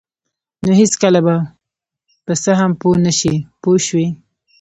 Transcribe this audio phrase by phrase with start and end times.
[0.65, 1.35] نو هېڅکله به
[2.25, 4.07] په څه هم پوه نشئ پوه شوې!.